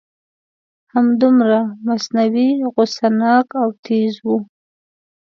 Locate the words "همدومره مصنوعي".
0.93-2.49